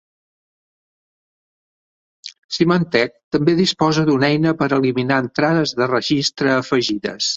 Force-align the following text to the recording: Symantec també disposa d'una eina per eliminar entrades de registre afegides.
Symantec 2.57 3.13
també 3.35 3.55
disposa 3.59 4.07
d'una 4.09 4.31
eina 4.31 4.55
per 4.63 4.71
eliminar 4.79 5.21
entrades 5.27 5.75
de 5.83 5.91
registre 5.93 6.57
afegides. 6.57 7.29